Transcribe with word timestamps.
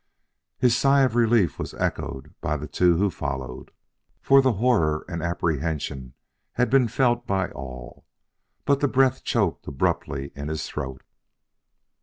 His 0.57 0.75
sigh 0.75 1.03
of 1.03 1.13
relief 1.13 1.59
was 1.59 1.75
echoed 1.75 2.33
by 2.41 2.57
the 2.57 2.65
two 2.67 2.97
who 2.97 3.11
followed, 3.11 3.69
for 4.19 4.41
the 4.41 4.53
horror 4.53 5.05
and 5.07 5.21
apprehension 5.21 6.15
had 6.53 6.71
been 6.71 6.87
felt 6.87 7.27
by 7.27 7.51
all. 7.51 8.07
But 8.65 8.79
the 8.79 8.87
breath 8.87 9.23
choked 9.23 9.67
abruptly 9.67 10.31
in 10.35 10.47
his 10.47 10.67
throat. 10.67 11.03